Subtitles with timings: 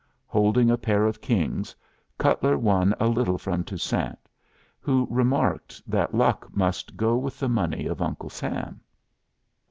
[0.25, 1.75] Holding a pair of kings,
[2.17, 4.17] Cutler won a little from Toussaint,
[4.79, 8.81] who remarked that luck must go with the money of Uncle Sam.